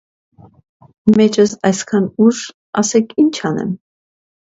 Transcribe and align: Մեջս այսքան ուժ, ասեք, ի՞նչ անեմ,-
Մեջս 1.19 1.53
այսքան 1.69 2.07
ուժ, 2.29 2.39
ասեք, 2.83 3.13
ի՞նչ 3.25 3.35
անեմ,- 3.51 3.77